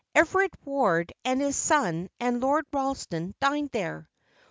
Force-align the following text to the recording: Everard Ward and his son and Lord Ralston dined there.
Everard 0.15 0.49
Ward 0.65 1.13
and 1.23 1.39
his 1.39 1.55
son 1.55 2.09
and 2.19 2.41
Lord 2.41 2.65
Ralston 2.73 3.35
dined 3.39 3.69
there. 3.69 4.09